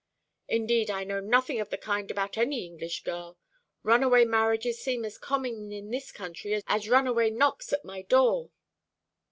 "Indeed, 0.47 0.89
I 0.89 1.03
know 1.03 1.19
nothing 1.19 1.59
of 1.59 1.69
the 1.69 1.77
kind 1.77 2.09
about 2.09 2.35
any 2.35 2.65
English 2.65 3.03
girl. 3.03 3.37
Runaway 3.83 4.25
marriages 4.25 4.81
seem 4.83 5.05
as 5.05 5.19
common 5.19 5.71
in 5.71 5.91
this 5.91 6.11
country 6.11 6.59
as 6.65 6.89
runaway 6.89 7.29
knocks 7.29 7.71
at 7.71 7.85
my 7.85 8.01
door." 8.01 8.49